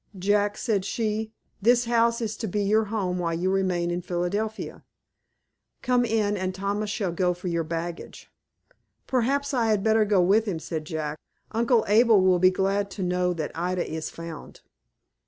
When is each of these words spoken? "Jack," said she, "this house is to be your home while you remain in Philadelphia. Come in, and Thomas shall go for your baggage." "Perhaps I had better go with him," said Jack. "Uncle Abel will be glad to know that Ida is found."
"Jack," 0.17 0.57
said 0.57 0.83
she, 0.83 1.31
"this 1.61 1.85
house 1.85 2.21
is 2.21 2.35
to 2.37 2.47
be 2.47 2.63
your 2.63 2.85
home 2.85 3.19
while 3.19 3.35
you 3.35 3.51
remain 3.51 3.91
in 3.91 4.01
Philadelphia. 4.01 4.83
Come 5.83 6.05
in, 6.05 6.35
and 6.35 6.55
Thomas 6.55 6.89
shall 6.89 7.11
go 7.11 7.35
for 7.35 7.49
your 7.49 7.63
baggage." 7.63 8.27
"Perhaps 9.05 9.53
I 9.53 9.67
had 9.69 9.83
better 9.83 10.03
go 10.03 10.19
with 10.19 10.45
him," 10.45 10.57
said 10.57 10.85
Jack. 10.85 11.19
"Uncle 11.51 11.85
Abel 11.87 12.19
will 12.19 12.39
be 12.39 12.49
glad 12.49 12.89
to 12.89 13.03
know 13.03 13.31
that 13.33 13.51
Ida 13.53 13.87
is 13.87 14.09
found." 14.09 14.61